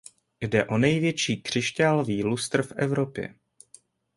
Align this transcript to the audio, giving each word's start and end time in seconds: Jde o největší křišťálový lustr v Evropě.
Jde 0.41 0.65
o 0.65 0.77
největší 0.77 1.41
křišťálový 1.41 2.23
lustr 2.23 2.61
v 2.63 2.71
Evropě. 2.71 3.35